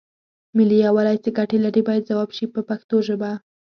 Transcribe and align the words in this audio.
ملي 0.57 0.77
یووالی 0.85 1.17
څه 1.23 1.29
ګټې 1.37 1.57
لري 1.65 1.81
باید 1.87 2.07
ځواب 2.09 2.29
شي 2.37 2.45
په 2.53 2.61
پښتو 2.69 2.95
ژبه. 3.07 3.31